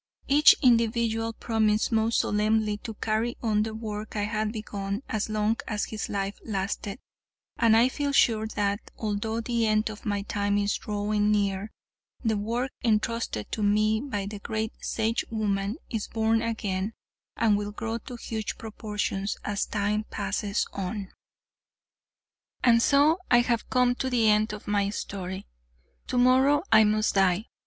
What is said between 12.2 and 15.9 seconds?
the work entrusted to me by the great Sagewoman